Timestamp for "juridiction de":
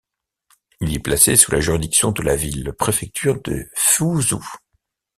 1.59-2.23